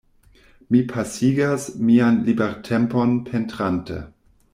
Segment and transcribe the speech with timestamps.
[0.71, 4.01] Mi pasigas mian libertempon pentrante.